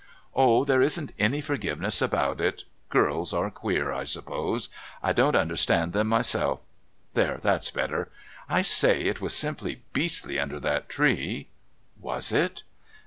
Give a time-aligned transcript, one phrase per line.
[0.33, 2.63] "Oh, there isn't any forgiveness about it.
[2.89, 4.67] Girls are queer, I suppose.
[5.03, 6.59] I don't understand them myself.
[7.13, 8.09] There, that's better...
[8.49, 11.49] I say, it was simply beastly under that tree"
[12.01, 12.63] "Was it?"